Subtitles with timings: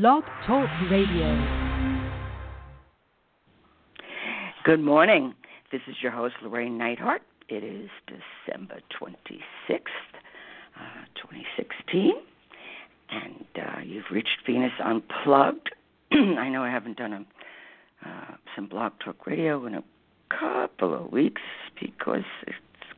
[0.00, 1.40] Blog Talk Radio.
[4.64, 5.34] Good morning.
[5.70, 7.20] This is your host, Llorraine Neithardt.
[7.48, 9.84] It is December 26th,
[10.74, 12.12] uh, 2016,
[13.08, 15.70] and uh, you've reached Venus Unplugged.
[16.12, 19.84] I know I haven't done a, uh, some Blog Talk Radio in a
[20.28, 21.42] couple of weeks
[21.80, 22.56] because it's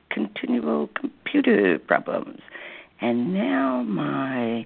[0.09, 2.41] continual computer problems.
[3.03, 4.65] And now my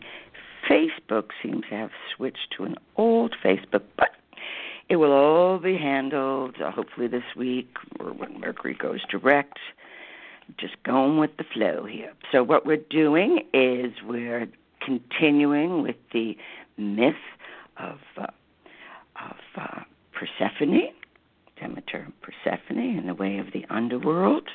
[0.71, 4.11] Facebook seems to have switched to an old Facebook, but
[4.89, 9.59] it will all be handled uh, hopefully this week or when Mercury goes direct.
[10.59, 12.13] Just going with the flow here.
[12.33, 14.49] So, what we're doing is we're
[14.85, 16.37] continuing with the
[16.77, 17.15] myth
[17.77, 18.27] of, uh,
[19.21, 19.81] of uh,
[20.13, 20.89] Persephone,
[21.57, 24.49] Demeter and Persephone, in the way of the underworld.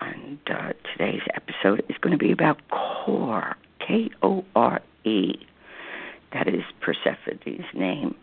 [0.00, 5.46] And uh, today's episode is going to be about Kore K O R E.
[6.32, 8.14] That is Persephone's name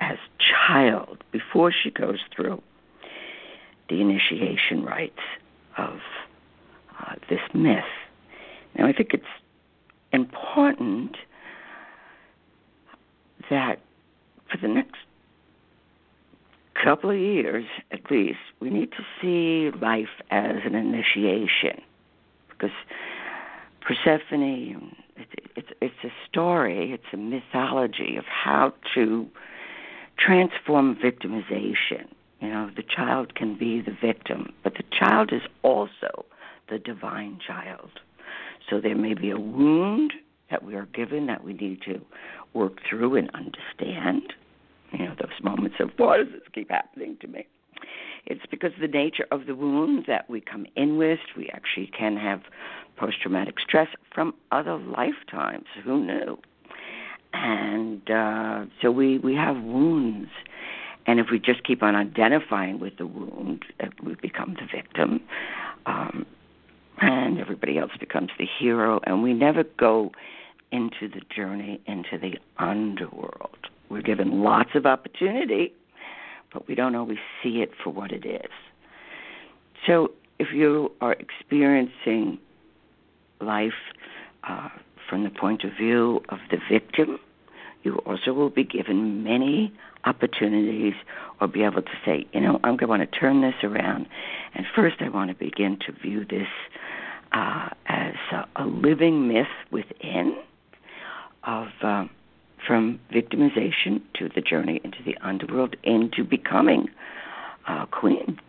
[0.00, 2.62] as child before she goes through
[3.88, 5.12] the initiation rites
[5.76, 6.00] of
[6.98, 7.84] uh, this myth.
[8.76, 9.24] Now, I think it's
[10.12, 11.16] important
[13.50, 13.80] that
[14.50, 14.96] for the next
[16.82, 21.80] couple of years at least, we need to see life as an initiation
[22.48, 22.74] because
[23.84, 24.96] Persephone,
[25.56, 29.28] it's, it's a story, it's a mythology of how to
[30.18, 32.06] transform victimization.
[32.40, 36.24] You know, the child can be the victim, but the child is also
[36.70, 37.90] the divine child.
[38.70, 40.14] So there may be a wound
[40.50, 42.00] that we are given that we need to
[42.54, 44.32] work through and understand.
[44.92, 47.46] You know, those moments of why does this keep happening to me?
[48.26, 52.16] It's because the nature of the wound that we come in with, we actually can
[52.16, 52.42] have
[52.96, 55.66] post traumatic stress from other lifetimes.
[55.84, 56.38] Who knew?
[57.32, 60.30] And uh, so we, we have wounds.
[61.06, 65.20] And if we just keep on identifying with the wound, uh, we become the victim.
[65.86, 66.24] Um,
[67.00, 69.00] and everybody else becomes the hero.
[69.04, 70.12] And we never go
[70.70, 73.68] into the journey into the underworld.
[73.88, 75.72] We're given lots of opportunity,
[76.54, 78.50] but we don't always see it for what it is.
[79.86, 82.38] So if you are experiencing
[83.40, 83.72] life
[84.48, 84.70] uh,
[85.10, 87.18] from the point of view of the victim,
[87.82, 89.72] you also will be given many
[90.04, 90.94] opportunities
[91.40, 94.06] or be able to say, you know, I'm going to want to turn this around.
[94.54, 96.48] And first, I want to begin to view this
[97.32, 100.36] uh, as a, a, living myth within
[101.42, 102.04] of uh,
[102.66, 106.88] from victimization to the journey into the underworld into becoming
[107.68, 108.40] a queen.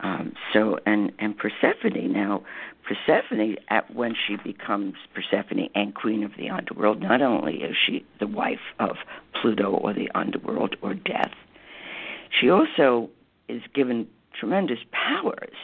[0.00, 2.42] Um, so and and Persephone now
[2.82, 8.04] Persephone at when she becomes Persephone and queen of the underworld, not only is she
[8.18, 8.96] the wife of
[9.40, 11.32] Pluto or the underworld or death,
[12.30, 13.08] she also
[13.48, 15.54] is given tremendous powers.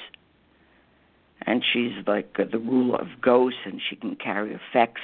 [1.43, 5.01] And she's like uh, the ruler of ghosts, and she can carry effects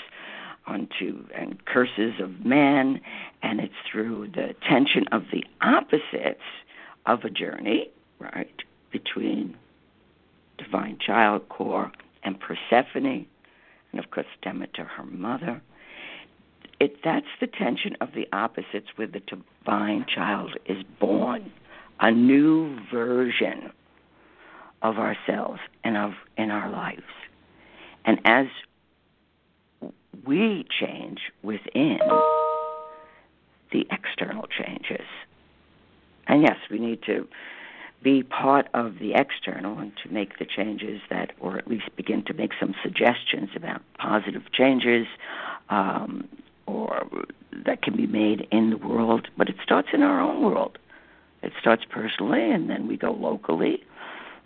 [0.66, 3.00] onto and curses of man,
[3.42, 6.40] and it's through the tension of the opposites
[7.06, 8.62] of a journey, right?
[8.94, 9.56] between
[10.56, 11.90] divine child Kore
[12.22, 13.26] and Persephone,
[13.90, 15.60] and of course Demeter, her mother.
[16.78, 21.52] It, that's the tension of the opposites where the divine child is born,
[22.00, 23.72] a new version
[24.80, 27.02] of ourselves and of in our lives.
[28.04, 28.46] And as
[30.24, 31.98] we change within,
[33.72, 35.06] the external changes.
[36.26, 37.28] And yes, we need to
[38.02, 42.22] be part of the external and to make the changes that, or at least begin
[42.24, 45.06] to make some suggestions about positive changes
[45.70, 46.28] um,
[46.66, 47.06] or
[47.64, 49.28] that can be made in the world.
[49.36, 50.78] But it starts in our own world.
[51.42, 53.82] It starts personally, and then we go locally,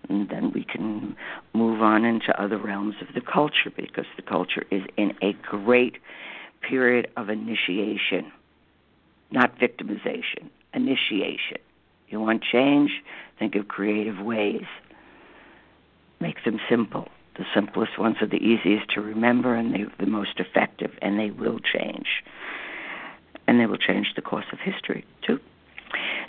[0.09, 1.17] and then we can
[1.53, 5.97] move on into other realms of the culture because the culture is in a great
[6.61, 8.33] period of initiation,
[9.31, 11.59] not victimization, initiation.
[12.09, 12.91] You want change?
[13.39, 14.65] Think of creative ways.
[16.21, 17.09] Make them simple.
[17.37, 21.31] The simplest ones are the easiest to remember and they're the most effective, and they
[21.31, 22.06] will change.
[23.47, 25.39] And they will change the course of history, too.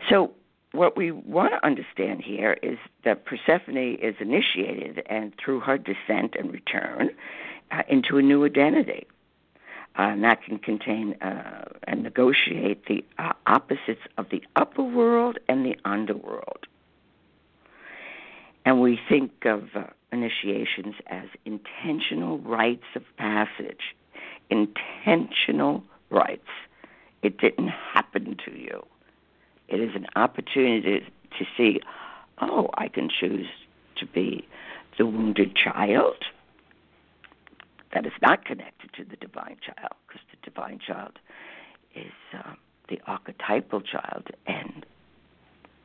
[0.09, 0.31] So,
[0.71, 6.35] what we want to understand here is that Persephone is initiated, and through her descent
[6.37, 7.09] and return,
[7.71, 9.07] uh, into a new identity
[9.99, 15.37] uh, and that can contain uh, and negotiate the uh, opposites of the upper world
[15.49, 16.67] and the underworld.
[18.65, 23.95] And we think of uh, initiations as intentional rites of passage,
[24.49, 26.47] intentional rites.
[27.21, 28.85] It didn't happen to you.
[29.69, 31.05] It is an opportunity
[31.37, 31.79] to see,
[32.41, 33.47] oh, I can choose
[33.97, 34.47] to be
[34.97, 36.15] the wounded child
[37.93, 41.19] that is not connected to the divine child, because the divine child
[41.95, 42.53] is uh,
[42.87, 44.85] the archetypal child and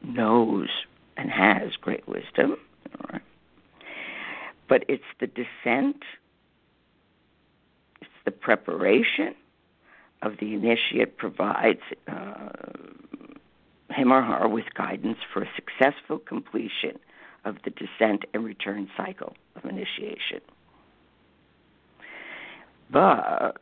[0.02, 0.68] knows
[1.16, 2.56] and has great wisdom.
[4.68, 6.02] But it's the descent,
[8.00, 9.34] it's the preparation
[10.22, 12.48] of the initiate provides uh,
[13.90, 16.98] him or her with guidance for a successful completion
[17.44, 20.40] of the descent and return cycle of initiation.
[22.90, 23.56] But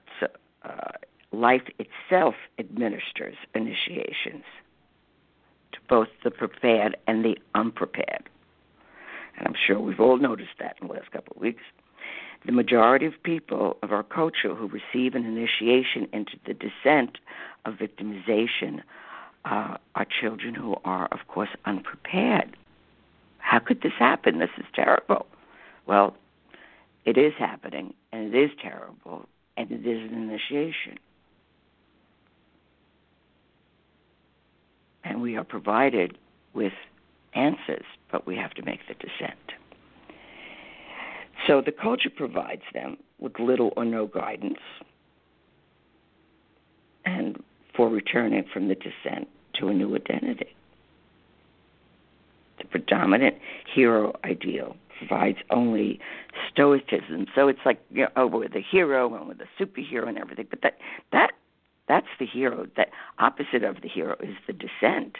[0.65, 0.93] uh,
[1.33, 4.45] life itself administers initiations
[5.73, 8.29] to both the prepared and the unprepared.
[9.39, 11.63] And I'm sure we've all noticed that in the last couple of weeks.
[12.45, 17.19] The majority of people of our culture who receive an initiation into the descent
[17.65, 18.83] of victimization
[19.44, 22.56] uh, are children who are, of course, unprepared.
[23.39, 24.39] How could this happen?
[24.39, 25.27] This is terrible.
[25.87, 26.15] Well,
[27.05, 30.99] it is happening, and it is terrible, and it is an initiation.
[35.05, 36.17] And we are provided
[36.55, 36.73] with
[37.35, 39.39] answers, but we have to make the descent.
[41.47, 44.61] So the culture provides them with little or no guidance
[47.05, 47.43] and
[47.75, 50.55] for returning from the descent to a new identity.
[52.59, 53.37] The predominant
[53.75, 55.99] hero ideal provides only
[56.51, 57.27] stoicism.
[57.35, 60.47] So it's like you know, oh, we're the hero and we're the superhero and everything.
[60.49, 60.79] But that
[61.13, 61.33] that
[61.89, 62.67] that's the hero.
[62.77, 65.17] That opposite of the hero is the descent.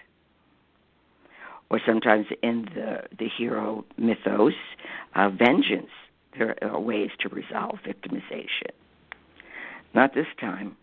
[1.70, 4.55] Or sometimes in the the hero mythos,
[5.14, 5.90] uh, vengeance.
[6.38, 8.70] There are ways to resolve victimization.
[9.94, 10.76] Not this time.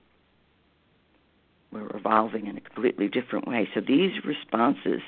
[1.71, 3.69] We're evolving in a completely different way.
[3.73, 5.01] So these responses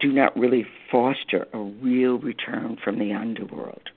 [0.00, 3.90] do not really foster a real return from the underworld.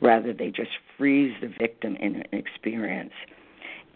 [0.00, 3.12] Rather, they just freeze the victim in an experience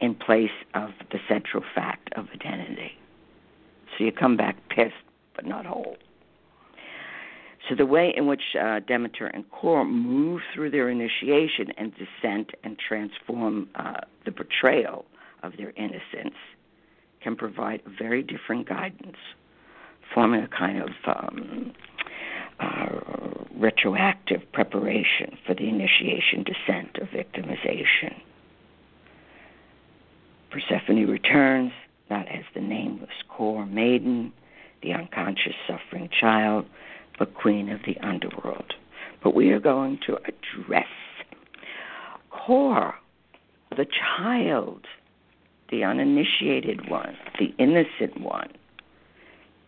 [0.01, 2.93] in place of the central fact of identity.
[3.97, 4.93] So you come back pissed,
[5.35, 5.97] but not whole.
[7.69, 12.51] So the way in which uh, Demeter and Kore move through their initiation and descent
[12.63, 15.07] and transform uh, the betrayal
[15.45, 16.35] of their innocence
[17.23, 19.17] can provide very different guidance
[20.13, 21.73] forming a kind of um,
[22.61, 22.89] uh,
[23.57, 28.21] retroactive preparation for the initiation descent of victimization.
[30.51, 31.73] Persephone returns,
[32.11, 34.33] not as the nameless Kore maiden,
[34.83, 36.67] the unconscious suffering child,
[37.19, 38.75] but queen of the underworld.
[39.23, 40.87] But we are going to address
[42.31, 42.95] Kore,
[43.71, 43.87] the
[44.17, 44.87] child,
[45.71, 48.51] the uninitiated one, the innocent one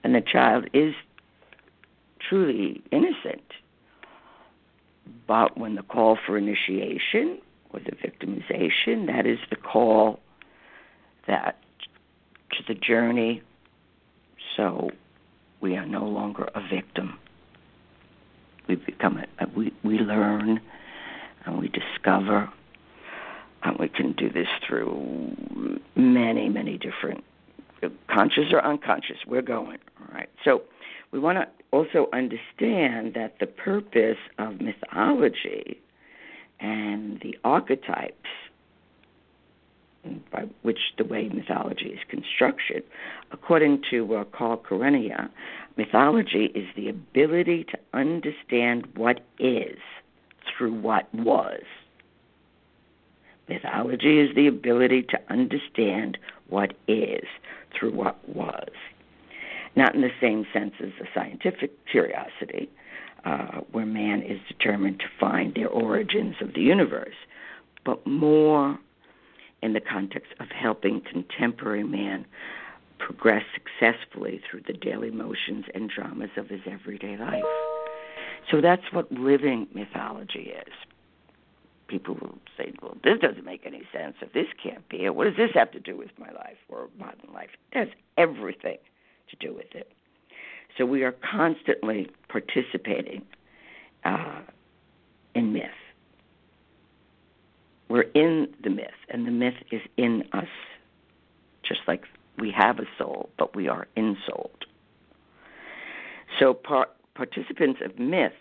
[0.06, 0.94] and the child is
[2.20, 3.43] truly innocent.
[5.26, 7.40] But when the call for initiation
[7.70, 10.20] or the victimization, that is the call
[11.26, 11.58] that
[12.52, 13.42] to the journey,
[14.56, 14.90] so
[15.60, 17.19] we are no longer a victim.
[18.69, 20.60] We become a, we we learn
[21.46, 22.49] and we discover,
[23.62, 25.36] and we can do this through
[25.94, 27.25] many many different
[28.08, 29.18] conscious or unconscious.
[29.26, 29.78] We're going.
[30.00, 30.28] All right.
[30.44, 30.62] So
[31.12, 35.80] we want to also understand that the purpose of mythology
[36.60, 38.28] and the archetypes
[40.30, 42.84] by which the way mythology is constructed,
[43.32, 45.28] according to uh, Carl Kerényi,
[45.76, 49.78] mythology is the ability to understand what is
[50.46, 51.62] through what was.
[53.48, 57.24] Mythology is the ability to understand what is
[57.72, 58.70] through what was.
[59.76, 62.68] Not in the same sense as the scientific curiosity,
[63.24, 67.14] uh, where man is determined to find the origins of the universe,
[67.84, 68.78] but more
[69.62, 72.26] in the context of helping contemporary man
[72.98, 77.44] progress successfully through the daily motions and dramas of his everyday life.
[78.50, 80.72] So that's what living mythology is
[81.88, 84.16] people will say, well, this doesn't make any sense.
[84.21, 86.88] If this can't be it, what does this have to do with my life or
[86.99, 87.50] modern life?
[87.73, 88.78] It has everything
[89.31, 89.90] to do with it.
[90.76, 93.23] So we are constantly participating
[94.05, 94.43] uh,
[95.35, 95.71] in myth.
[97.88, 100.49] We're in the myth, and the myth is in us,
[101.62, 102.02] just like
[102.38, 104.66] we have a soul, but we are ensouled.
[106.38, 108.33] So par- participants of myth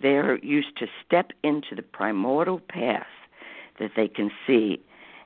[0.00, 3.06] they're used to step into the primordial path
[3.78, 4.80] that they can see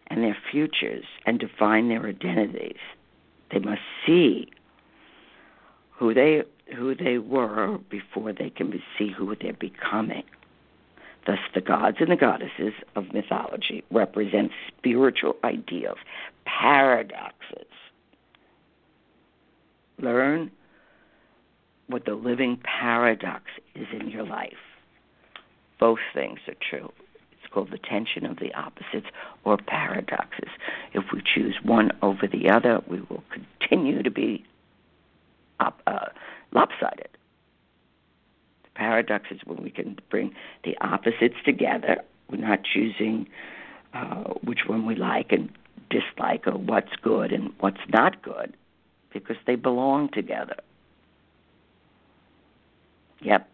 [0.09, 2.81] and their futures and define their identities.
[3.53, 4.49] They must see
[5.93, 6.43] who they
[6.77, 10.23] who they were before they can see who they're becoming.
[11.27, 15.99] Thus, the gods and the goddesses of mythology represent spiritual ideals,
[16.45, 17.67] paradoxes.
[19.99, 20.51] Learn
[21.91, 23.45] what the living paradox
[23.75, 24.53] is in your life.
[25.79, 26.93] Both things are true.
[27.33, 29.07] It's called the tension of the opposites
[29.45, 30.51] or paradoxes.
[30.93, 34.45] If we choose one over the other, we will continue to be
[35.59, 36.07] op- uh,
[36.53, 37.09] lopsided.
[38.65, 42.03] The paradox is when we can bring the opposites together.
[42.31, 43.29] We're not choosing
[43.95, 45.51] uh, which one we like and
[45.89, 48.57] dislike or what's good and what's not good
[49.13, 50.57] because they belong together.
[53.23, 53.49] Yep.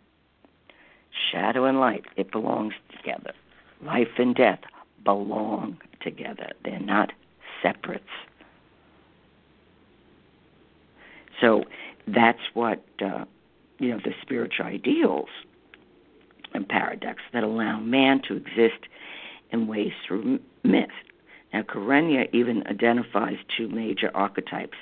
[1.32, 3.32] Shadow and light, it belongs together.
[3.84, 4.60] Life and death
[5.04, 6.50] belong together.
[6.64, 7.12] They're not
[7.62, 8.04] separates.
[11.40, 11.64] So
[12.06, 13.24] that's what uh,
[13.78, 15.28] you know the spiritual ideals
[16.54, 18.86] and paradox that allow man to exist
[19.50, 20.88] in ways through myth.
[21.52, 24.78] Now, Kerényi even identifies two major archetypes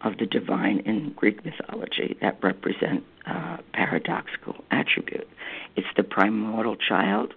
[0.00, 3.43] of the divine in Greek mythology that represent uh,
[3.84, 5.28] paradoxical attribute.
[5.76, 7.34] It's the primordial child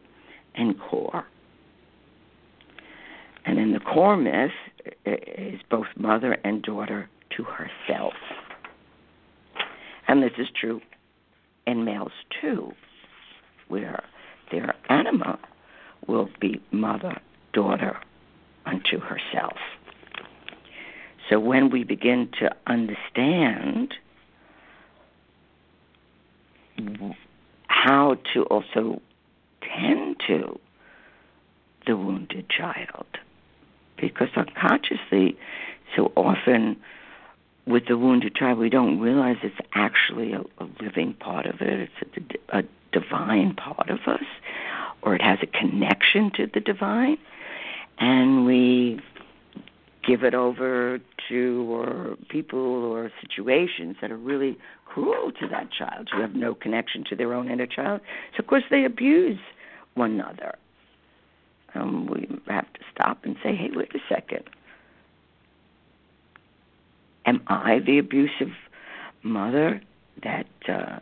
[0.55, 1.25] and Kore.
[3.45, 4.51] And in the Kore myth
[5.05, 8.13] is both mother and daughter to herself.
[10.07, 10.81] And this is true
[11.65, 12.11] in males
[12.41, 12.71] too,
[13.67, 14.03] where
[14.51, 15.37] their anima
[16.07, 17.19] will be mother,
[17.53, 17.97] daughter
[18.65, 19.57] unto herself.
[21.29, 23.93] So when we begin to understand
[27.67, 29.01] how to also
[29.61, 30.59] tend to
[31.85, 33.05] the wounded child,
[33.97, 35.37] because unconsciously,
[35.95, 36.75] so often
[37.65, 41.89] with the wounded child, we don't realize it's actually a, a living part of it.
[42.01, 44.23] It's a, a divine part of us,
[45.01, 47.17] or it has a connection to the divine,
[47.99, 49.01] and we
[50.07, 50.99] give it over
[51.29, 56.55] to or people or situations that are really cruel to that child who have no
[56.55, 57.99] connection to their own inner child.
[58.35, 59.39] So of course they abuse
[59.95, 60.55] one another.
[61.75, 64.43] Um, we have to stop and say, hey, wait a second.
[67.25, 68.53] Am I the abusive
[69.21, 69.81] mother
[70.23, 70.99] that uh,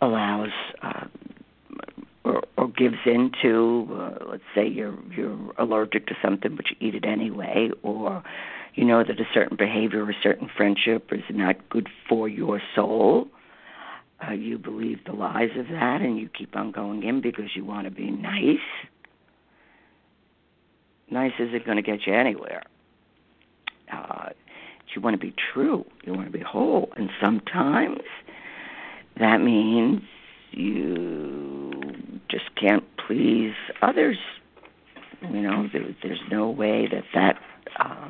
[0.00, 0.50] allows
[0.82, 1.04] uh,
[2.32, 6.76] or, or gives in to, uh, let's say you're you're allergic to something but you
[6.80, 8.22] eat it anyway, or
[8.74, 12.60] you know that a certain behavior or a certain friendship is not good for your
[12.74, 13.28] soul.
[14.26, 17.64] Uh, you believe the lies of that and you keep on going in because you
[17.64, 18.58] want to be nice.
[21.10, 22.62] Nice isn't going to get you anywhere
[23.92, 24.30] uh,
[24.94, 28.00] you want to be true, you want to be whole, and sometimes
[29.18, 30.02] that means
[30.50, 31.71] you
[32.32, 34.16] just can't please others.
[35.22, 37.38] You know, there, there's no way that that
[37.78, 38.08] uh,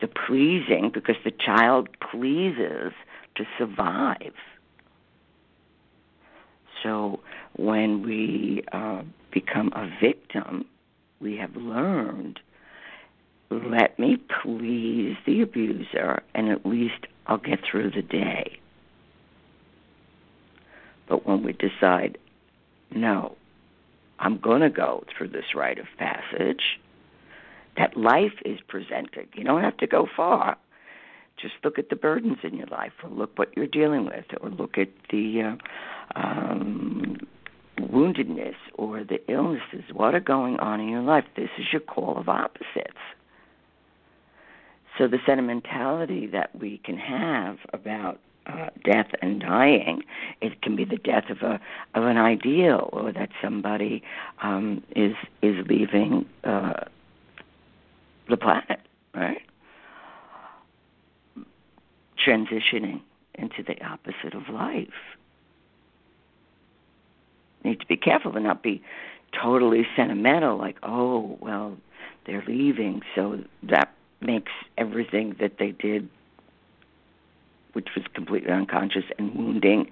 [0.00, 2.92] the pleasing, because the child pleases
[3.34, 4.34] to survive.
[6.82, 7.20] So
[7.56, 10.66] when we uh, become a victim,
[11.20, 12.38] we have learned
[13.50, 18.60] let me please the abuser, and at least I'll get through the day.
[21.08, 22.16] But when we decide,
[22.94, 23.36] no,
[24.18, 26.78] I'm going to go through this rite of passage,
[27.76, 29.28] that life is presented.
[29.34, 30.56] You don't have to go far.
[31.40, 34.50] Just look at the burdens in your life, or look what you're dealing with, or
[34.50, 35.56] look at the
[36.14, 37.16] uh, um,
[37.78, 39.84] woundedness or the illnesses.
[39.92, 41.24] What are going on in your life?
[41.36, 43.00] This is your call of opposites.
[44.98, 48.20] So the sentimentality that we can have about
[48.50, 50.02] uh, death and dying,
[50.40, 51.60] it can be the death of a
[51.94, 54.02] of an ideal, or that somebody
[54.42, 56.84] um, is is leaving uh,
[58.28, 58.80] the planet,
[59.14, 59.42] right?
[62.26, 63.00] Transitioning
[63.34, 64.88] into the opposite of life.
[67.64, 68.82] Need to be careful and not be
[69.32, 71.76] totally sentimental, like, oh, well,
[72.26, 76.08] they're leaving, so that makes everything that they did,
[77.72, 79.90] which was completely unconscious and wounding,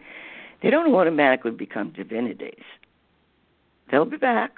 [0.63, 2.65] they don't automatically become divinities.
[3.91, 4.53] They'll be back.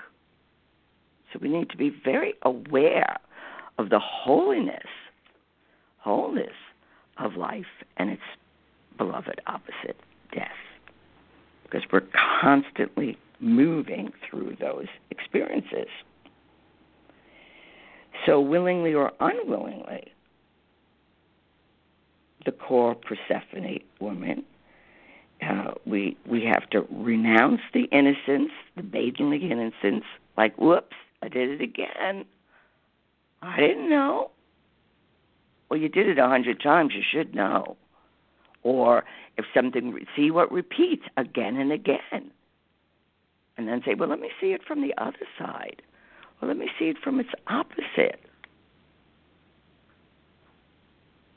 [1.32, 3.16] So we need to be very aware
[3.78, 4.86] of the holiness,
[5.98, 6.54] wholeness
[7.18, 8.22] of life and its
[8.98, 9.96] beloved opposite,
[10.34, 10.48] death.
[11.62, 12.02] Because we're
[12.40, 15.88] constantly moving through those experiences.
[18.26, 20.12] So, willingly or unwillingly,
[22.44, 24.44] the Kore Persephone woman,
[25.42, 30.04] uh, we we have to renounce the innocence, the maidenly innocence.
[30.37, 32.25] Like, whoops, I did it again.
[33.42, 34.30] I didn't know.
[35.68, 36.92] Well, you did it a hundred times.
[36.94, 37.76] You should know.
[38.62, 39.04] Or
[39.38, 42.30] if something, see what repeats again and again.
[43.56, 45.82] And then say, well, let me see it from the other side.
[46.40, 48.20] Well, let me see it from its opposite.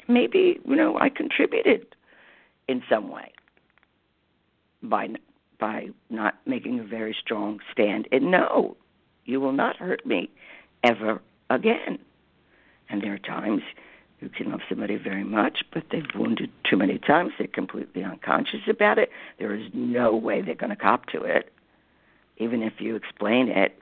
[0.07, 1.95] Maybe, you know, I contributed
[2.67, 3.31] in some way
[4.81, 5.09] by
[5.59, 8.07] by not making a very strong stand.
[8.11, 8.75] And no,
[9.25, 10.29] you will not hurt me
[10.83, 11.99] ever again.
[12.89, 13.61] And there are times
[14.19, 17.31] you can love somebody very much, but they've wounded too many times.
[17.37, 19.09] They're completely unconscious about it.
[19.39, 21.51] There is no way they're going to cop to it.
[22.37, 23.77] Even if you explain it,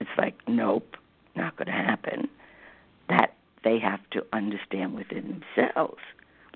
[0.00, 0.96] it's like, nope,
[1.36, 2.28] not going to happen.
[3.08, 6.00] That they have to understand within themselves,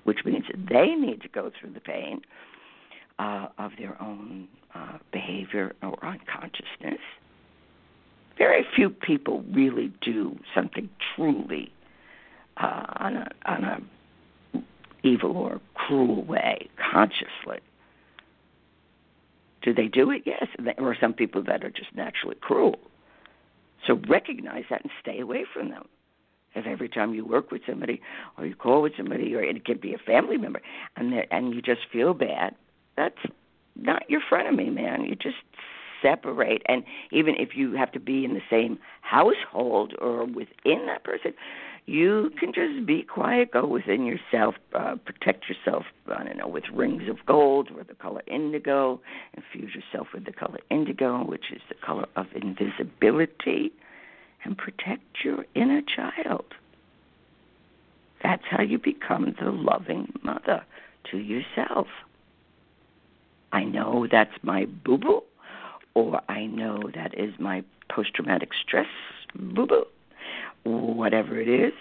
[0.03, 2.21] which means that they need to go through the pain
[3.19, 6.99] uh, of their own uh, behavior or unconsciousness.
[8.37, 11.71] Very few people really do something truly
[12.57, 13.81] uh, on a on a
[15.03, 17.59] evil or cruel way consciously.
[19.61, 20.23] Do they do it?
[20.25, 20.47] Yes.
[20.59, 22.77] There are some people that are just naturally cruel.
[23.87, 25.85] So recognize that and stay away from them.
[26.55, 28.01] If every time you work with somebody
[28.37, 30.61] or you call with somebody, or it could be a family member,
[30.95, 32.55] and and you just feel bad,
[32.95, 33.19] that's
[33.75, 35.03] not your frenemy, man.
[35.03, 35.37] You just
[36.01, 36.61] separate.
[36.67, 41.33] And even if you have to be in the same household or within that person,
[41.87, 46.63] you can just be quiet, go within yourself, uh, protect yourself, I don't know, with
[46.73, 48.99] rings of gold or the color indigo,
[49.35, 53.71] infuse yourself with the color indigo, which is the color of invisibility,
[54.45, 56.45] and protect your inner child.
[58.23, 60.63] That's how you become the loving mother
[61.11, 61.87] to yourself.
[63.51, 65.23] I know that's my boo boo,
[65.93, 68.87] or I know that is my post traumatic stress
[69.35, 69.85] boo boo
[70.65, 71.73] whatever it is,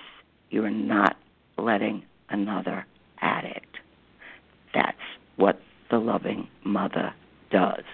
[0.51, 1.17] you're not
[1.59, 2.87] letting another
[3.21, 3.65] at it.
[4.75, 4.97] That's
[5.37, 7.15] what the loving mother
[7.51, 7.85] does.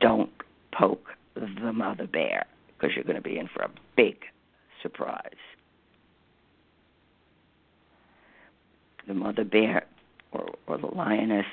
[0.00, 0.30] Don't
[0.72, 2.44] poke the mother bear
[2.82, 4.16] because you're going to be in for a big
[4.82, 5.36] surprise.
[9.06, 9.86] The mother bear
[10.32, 11.46] or, or the lioness,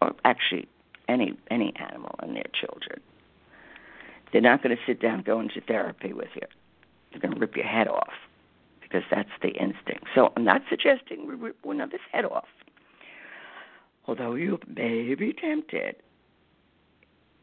[0.00, 0.68] or actually
[1.08, 3.00] any any animal and their children,
[4.32, 6.46] they're not going to sit down and go into therapy with you
[7.10, 8.12] They're going to rip your head off
[8.82, 10.04] because that's the instinct.
[10.14, 12.48] So I'm not suggesting we rip one another's head off.
[14.06, 15.96] Although you may be tempted,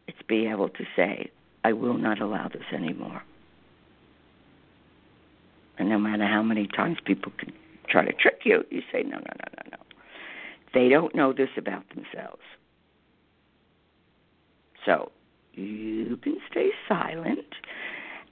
[0.07, 1.31] it's be able to say,
[1.63, 3.21] I will not allow this anymore.
[5.77, 7.53] And no matter how many times people can
[7.89, 9.77] try to trick you, you say, no, no, no, no, no.
[10.73, 12.41] They don't know this about themselves.
[14.85, 15.11] So
[15.53, 17.45] you can stay silent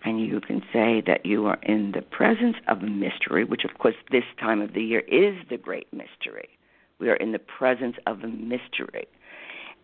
[0.04, 3.78] and you can say that you are in the presence of a mystery, which, of
[3.80, 6.50] course, this time of the year is the great mystery.
[7.00, 9.08] We are in the presence of a mystery.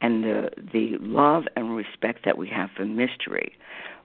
[0.02, 3.54] And the, the love and respect that we have for mystery,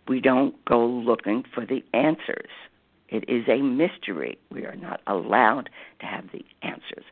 [0.07, 2.51] we don't go looking for the answers.
[3.09, 4.39] It is a mystery.
[4.51, 5.71] We are not allowed
[6.01, 7.05] to have the answers.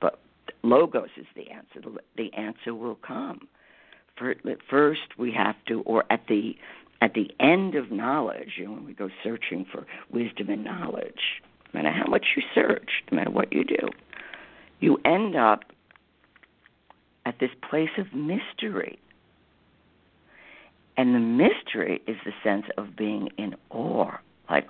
[0.00, 0.20] But
[0.62, 1.80] logos is the answer.
[2.16, 3.48] The answer will come.
[4.16, 6.56] First, we have to, or at the
[7.02, 11.40] at the end of knowledge, you know, when we go searching for wisdom and knowledge,
[11.72, 13.88] no matter how much you search, no matter what you do,
[14.80, 15.64] you end up
[17.26, 18.98] at this place of mystery.
[20.96, 24.18] And the mystery is the sense of being in awe,
[24.50, 24.66] like,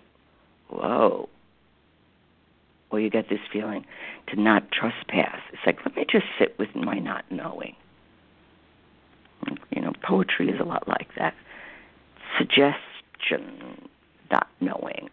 [0.68, 1.28] whoa.
[2.90, 3.84] Or you get this feeling
[4.28, 5.40] to not trespass.
[5.52, 7.74] It's like, let me just sit with my not knowing.
[9.70, 11.34] You know, poetry is a lot like that
[12.38, 13.88] suggestion,
[14.30, 15.08] not knowing,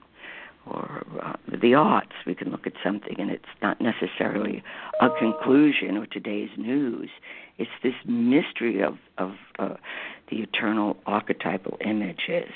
[0.71, 2.13] or uh, the arts.
[2.25, 4.63] We can look at something and it's not necessarily
[5.01, 7.09] a conclusion or today's news.
[7.57, 9.75] It's this mystery of of uh,
[10.29, 12.51] the eternal archetypal images.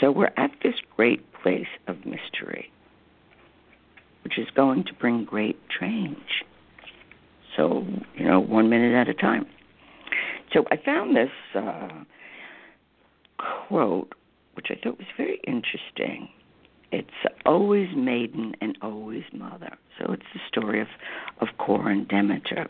[0.00, 2.70] So we're at this great place of mystery,
[4.22, 6.44] which is going to bring great change.
[7.56, 9.46] So you know, one minute at a time.
[10.52, 11.30] So I found this.
[11.54, 11.88] Uh,
[13.38, 14.12] quote,
[14.54, 16.28] which I thought was very interesting.
[16.90, 17.08] It's
[17.44, 19.76] always maiden and always mother.
[19.98, 20.88] So it's the story of,
[21.40, 22.68] of Kore and Demeter.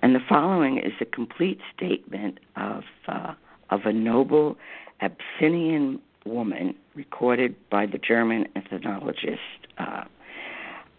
[0.00, 3.34] And the following is a complete statement of uh,
[3.70, 4.56] of a noble
[5.00, 9.38] Abyssinian woman recorded by the German ethnologist
[9.78, 10.04] uh,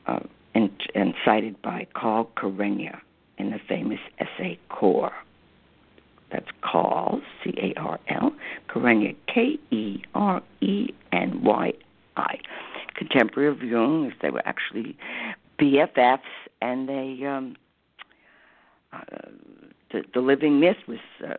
[0.05, 0.19] uh,
[0.53, 2.95] and, and cited by Carl Kerényi
[3.38, 5.13] in the famous essay Kore.
[6.31, 8.33] That's Carl, C A R L,
[8.69, 11.73] Kerényi, K E R E N Y
[12.17, 12.39] I.
[12.95, 14.97] Contemporary of Jung, they were actually
[15.60, 16.19] BFFs,
[16.62, 17.56] and they um,
[18.93, 18.99] uh,
[19.91, 21.34] the, the living myth was uh,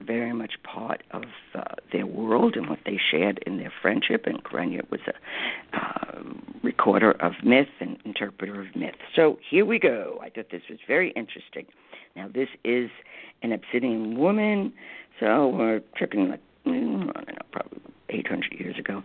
[0.00, 1.62] very much part of uh,
[1.92, 4.26] their world and what they shared in their friendship.
[4.26, 6.22] And Kerényi was a uh,
[6.62, 8.94] recorder of myth and interpreter of myth.
[9.14, 10.18] So here we go.
[10.22, 11.66] I thought this was very interesting.
[12.16, 12.90] Now this is
[13.42, 14.72] an Abyssinian woman,
[15.18, 19.02] so we're tripping like mm, I don't know, probably 800 years ago.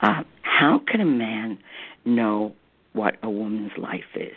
[0.00, 1.58] Uh, how can a man
[2.04, 2.54] know
[2.92, 4.36] what a woman's life is?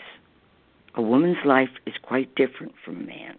[0.95, 3.37] A woman's life is quite different from a man's.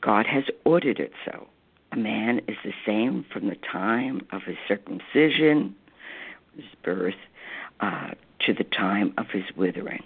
[0.00, 1.48] God has ordered it so.
[1.92, 5.74] A man is the same from the time of his circumcision,
[6.54, 7.14] his birth,
[7.80, 10.02] uh, to the time of his withering.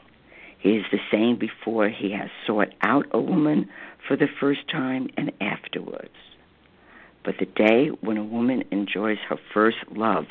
[0.58, 3.68] He is the same before he has sought out a woman
[4.06, 6.10] for the first time and afterwards.
[7.24, 10.26] But the day when a woman enjoys her first love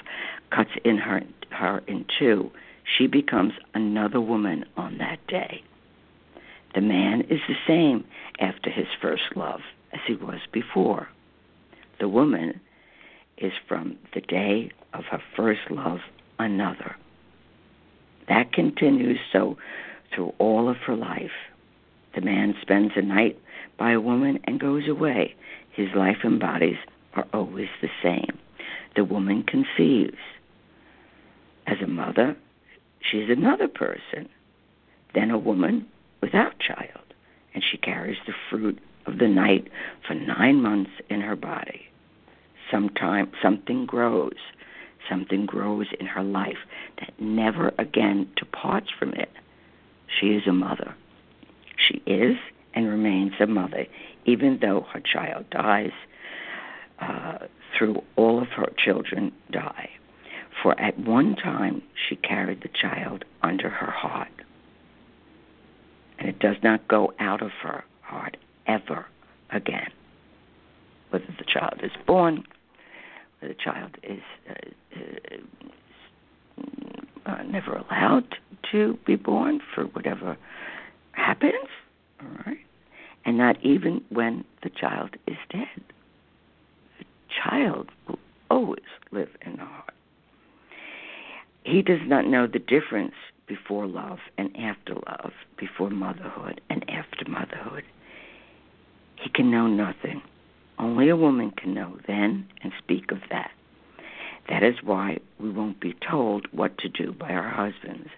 [0.52, 1.22] cuts in her,
[1.52, 2.52] her in two,
[2.98, 5.64] she becomes another woman on that day.
[6.74, 8.06] The man is the same
[8.40, 9.62] after his first love
[9.94, 11.10] as he was before.
[12.00, 12.60] The woman
[13.38, 16.00] is from the day of her first love
[16.38, 16.96] another.
[18.28, 19.58] That continues so
[20.14, 21.32] through all of her life.
[22.16, 23.40] The man spends a night
[23.78, 25.36] by a woman and goes away.
[25.80, 26.76] His life and bodies
[27.14, 28.38] are always the same.
[28.98, 30.18] The woman conceives.
[31.66, 32.36] As a mother,
[33.00, 34.28] she's another person.
[35.16, 35.88] than a woman
[36.22, 37.14] without child,
[37.54, 39.70] and she carries the fruit of the night
[40.06, 41.88] for nine months in her body.
[42.70, 44.36] Sometime something grows,
[45.10, 46.60] something grows in her life
[47.00, 49.32] that never again departs from it.
[50.20, 50.94] She is a mother.
[51.78, 52.36] She is
[52.74, 53.88] and remains a mother,
[54.30, 55.92] even though her child dies.
[57.00, 57.38] Uh,
[57.78, 59.90] through all of her children die.
[60.62, 64.28] For at one time she carried the child under her heart
[66.20, 68.38] and it does not go out of her heart
[68.68, 69.06] ever
[69.52, 69.90] again.
[71.10, 72.44] Whether the child is born,
[73.40, 74.54] whether the child is uh,
[76.56, 76.62] uh,
[77.26, 78.36] uh, never allowed
[78.72, 80.38] to be born for whatever
[81.14, 81.70] happens,
[82.22, 82.60] all right,
[83.26, 85.84] and not even when the child is dead.
[87.00, 87.06] The
[87.44, 88.80] child will always
[89.12, 89.94] live in the heart.
[91.64, 93.14] He does not know the difference
[93.48, 97.84] before love and after love, before motherhood and after motherhood.
[99.16, 100.22] He can know nothing.
[100.78, 103.52] Only a woman can know then and speak of that.
[104.48, 108.10] That is why we won't be told what to do by our husbands.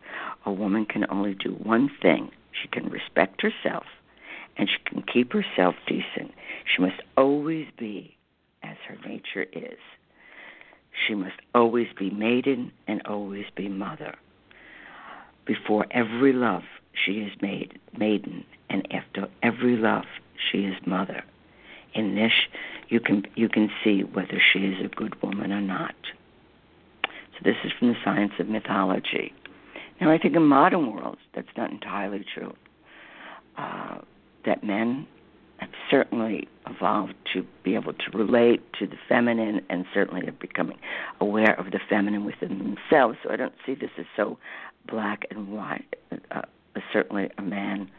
[0.46, 3.86] A woman can only do one thing she can respect herself
[4.58, 6.32] and she can keep herself decent.
[6.66, 8.16] She must always be
[8.64, 9.80] as her nature is.
[11.08, 14.16] She must always be maiden and always be mother.
[15.46, 20.06] Before every love, she is made maiden, and after every love,
[20.52, 21.24] she is mother.
[21.94, 22.32] In this,
[22.90, 25.96] you can you can see whether she is a good woman or not.
[27.04, 29.34] So this is from the science of mythology.
[30.00, 32.56] Now, I think in modern worlds, that's not entirely true.
[33.58, 34.00] Uh,
[34.46, 35.08] that men
[35.58, 40.80] have certainly evolved to be able to relate to the feminine and certainly are becoming
[41.20, 43.18] aware of the feminine within themselves.
[43.24, 44.38] So I don't see this as so
[44.90, 45.96] black and white.
[46.32, 46.42] Uh,
[46.92, 47.92] certainly, a man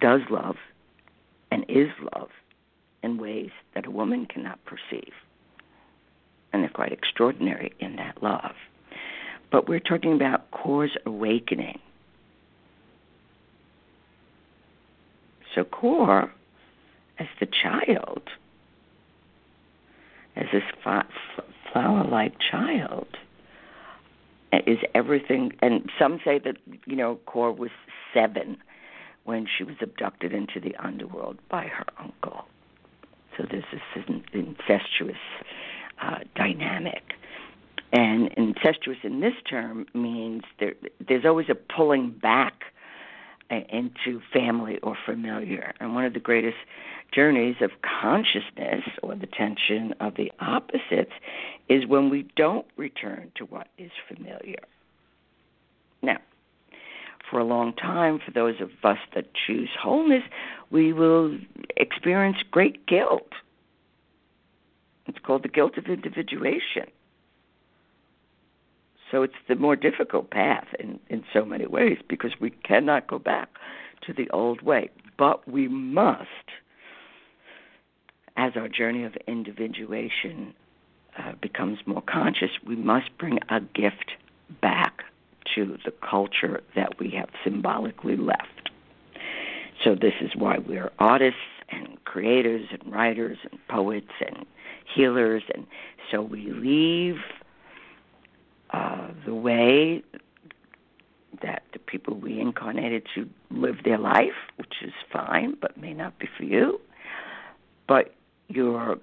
[0.00, 0.56] does love
[1.50, 2.32] and is loved
[3.02, 5.12] in ways that a woman cannot perceive.
[6.52, 8.54] And they're quite extraordinary in that love.
[9.52, 11.78] But we're talking about Kore's awakening.
[15.64, 16.32] Kore,
[17.18, 18.22] as the child,
[20.36, 23.06] as this flower like child,
[24.66, 25.52] is everything.
[25.60, 27.70] And some say that you know Kore was
[28.12, 28.58] seven
[29.24, 32.44] when she was abducted into the underworld by her uncle.
[33.36, 35.16] So this is an incestuous
[36.00, 37.02] uh, dynamic.
[37.92, 40.74] And incestuous in this term means there,
[41.06, 42.64] there's always a pulling back
[43.50, 45.72] into family or familiar.
[45.80, 46.56] And one of the greatest
[47.12, 51.12] journeys of consciousness or the tension of the opposites
[51.68, 54.60] is when we don't return to what is familiar.
[56.02, 56.18] Now,
[57.30, 60.22] for a long time, for those of us that choose wholeness,
[60.70, 61.38] we will
[61.76, 63.32] experience great guilt.
[65.06, 66.86] It's called the guilt of individuation.
[69.10, 73.18] So it's the more difficult path in, in so many ways because we cannot go
[73.18, 73.48] back
[74.06, 74.90] to the old way.
[75.16, 76.26] But we must,
[78.36, 80.54] as our journey of individuation
[81.18, 84.12] uh, becomes more conscious, we must bring a gift
[84.60, 85.02] back
[85.54, 88.70] to the culture that we have symbolically left.
[89.84, 94.46] So, this is why we're artists and creators and writers and poets and
[94.94, 95.42] healers.
[95.54, 95.66] And
[96.10, 97.16] so we leave
[98.70, 100.02] uh, the way
[101.42, 106.28] that the people reincarnated to live their life, which is fine, but may not be
[106.36, 106.80] for you.
[107.86, 108.14] But
[108.48, 108.98] your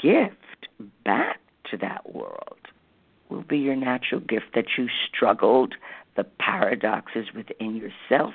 [0.00, 0.68] gift
[1.04, 2.58] back to that world
[3.28, 5.74] will be your natural gift that you struggled
[6.16, 8.34] the paradoxes within yourself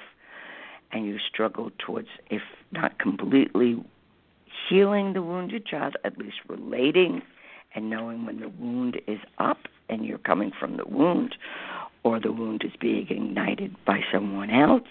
[0.91, 3.83] and you struggled towards, if not completely
[4.69, 7.21] healing the wounded child, at least relating
[7.75, 9.57] and knowing when the wound is up
[9.93, 11.35] and you're coming from the wound,
[12.03, 14.87] or the wound is being ignited by someone else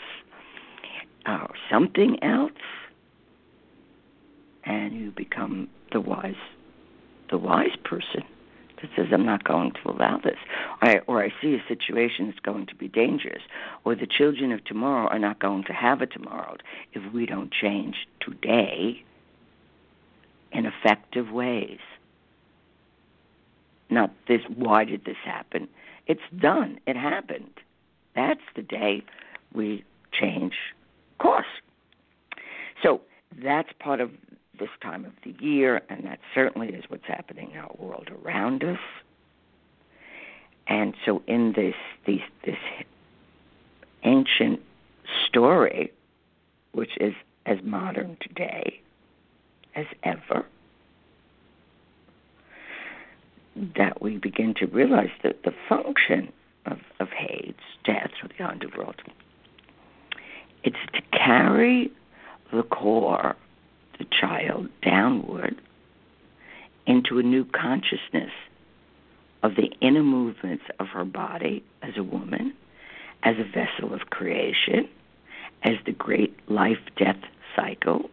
[1.27, 2.53] or something else,
[4.65, 6.35] and you become the wise,
[7.31, 8.23] the wise person
[8.81, 10.39] that says, I'm not going to allow this.
[10.81, 13.43] I, or I see a situation that's going to be dangerous.
[13.85, 16.57] Or the children of tomorrow are not going to have a tomorrow
[16.93, 19.05] if we don't change today
[20.51, 21.79] in effective ways.
[23.93, 25.69] Not this, why did this happen?
[26.07, 26.81] It's done.
[26.87, 27.61] It happened.
[28.15, 29.03] That's the day
[29.55, 30.55] we change
[31.23, 31.47] course.
[32.83, 33.01] So
[33.43, 34.11] that's part of
[34.59, 38.65] this time of the year, and that certainly is what's happening in our world around
[38.65, 38.79] us.
[40.67, 41.75] And so, in this
[42.07, 42.57] these, this
[44.05, 44.61] ancient
[45.27, 45.93] story,
[46.73, 47.15] which is
[47.47, 48.81] as modern today
[49.75, 50.45] as ever,
[53.77, 54.19] that we
[54.73, 56.33] realize that the function
[56.67, 57.55] of, of Hades,
[57.85, 58.97] death, or the underworld,
[60.65, 61.91] it's to carry
[62.53, 63.37] the Kore
[63.99, 65.61] the child downward
[66.87, 68.31] into a new consciousness
[69.43, 72.55] of the inner movements of her body as a woman,
[73.23, 74.89] as a vessel of creation,
[75.63, 77.21] as the great life death
[77.55, 78.09] cycle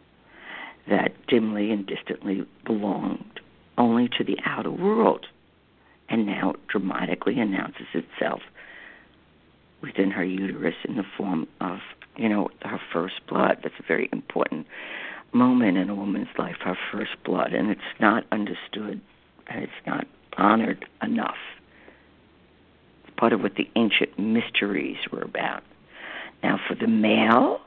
[0.89, 3.39] that dimly and distantly belonged
[3.78, 5.26] only to the outer world
[6.10, 8.41] and now dramatically announces itself
[9.82, 11.80] within her uterus in the form of,
[12.17, 13.60] you know, her first blood.
[13.63, 14.67] That's a very important
[15.32, 19.00] moment in a woman's life, her first blood, and it's not understood
[19.48, 20.06] and it's not
[20.38, 21.38] honored enough.
[23.04, 25.63] It's part of what the ancient mysteries were about.
[26.43, 27.60] Now, for the male,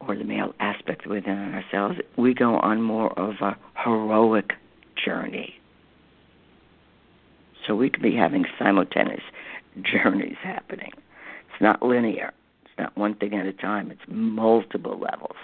[0.00, 4.52] or the male aspect within ourselves, we go on more of a heroic
[5.04, 5.54] journey.
[7.66, 9.22] So we could be having simultaneous
[9.82, 10.90] journeys happening.
[10.94, 12.32] It's not linear.
[12.64, 13.90] It's not one thing at a time.
[13.90, 15.36] It's multiple levels.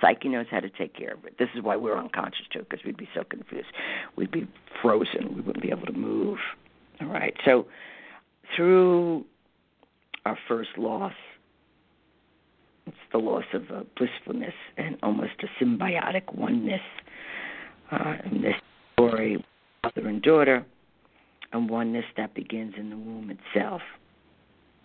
[0.00, 1.38] Psyche knows how to take care of it.
[1.38, 3.68] This is why we're unconscious too, because we'd be so confused.
[4.16, 4.46] We'd be
[4.82, 5.34] frozen.
[5.34, 6.38] We wouldn't be able to move.
[7.00, 7.34] All right.
[7.44, 7.66] So
[8.54, 9.24] through
[10.26, 11.14] our first loss,
[12.86, 16.82] it's the loss of uh, blissfulness and almost a symbiotic oneness
[17.90, 18.54] uh, in this
[18.92, 19.42] story,
[19.82, 20.66] mother and daughter,
[21.54, 23.80] and oneness that begins in the womb itself,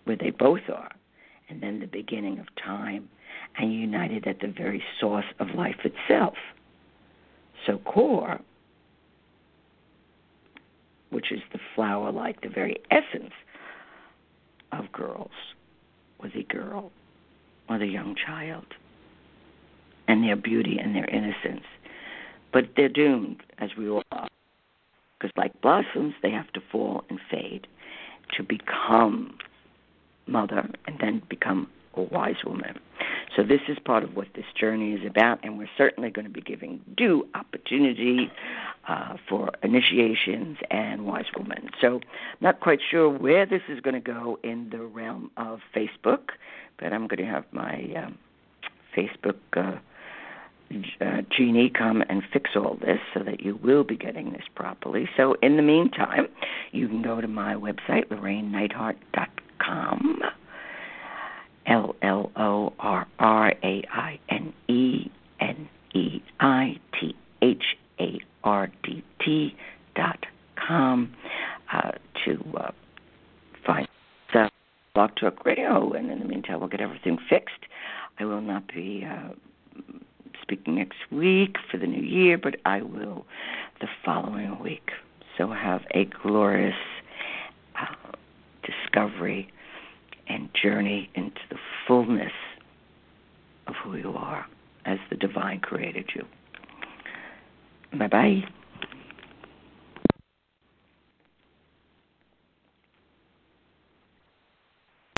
[0.04, 0.92] where they both are,
[1.48, 3.08] and then the beginning of time
[3.58, 6.34] and united at the very source of life itself.
[7.66, 8.38] So, Kore,
[11.10, 13.32] which is the flower like, the very essence
[14.70, 15.32] of girls,
[16.22, 16.92] was a girl
[17.68, 18.66] or the young child,
[20.06, 21.66] and their beauty and their innocence.
[22.52, 24.28] But they're doomed, as we all are,
[25.20, 27.66] because like blossoms, they have to fall and fade
[28.36, 29.36] to become
[30.26, 32.78] mother and then become a wise woman.
[33.36, 36.32] So this is part of what this journey is about, and we're certainly going to
[36.32, 38.30] be giving due opportunity
[38.88, 41.70] uh, for initiations and wise women.
[41.80, 42.00] So
[42.40, 46.30] not quite sure where this is going to go in the realm of Facebook,
[46.78, 48.18] but I'm going to have my um,
[48.96, 49.36] Facebook.
[49.52, 49.78] Uh,
[51.00, 55.08] uh, genie come and fix all this so that you will be getting this properly.
[55.16, 56.26] So, in the meantime,
[56.72, 60.22] you can go to my website, llorraineneithardt.com
[61.66, 64.18] L L O R R A I